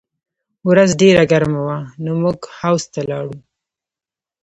ورځ 0.69 0.89
ډېره 1.01 1.23
ګرمه 1.31 1.61
وه 1.67 1.79
نو 2.03 2.11
موږ 2.21 2.39
حوض 2.57 2.83
ته 2.93 3.01
لاړو 3.09 3.35